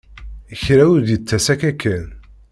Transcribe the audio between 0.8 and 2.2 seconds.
ur d-yettas akka kan.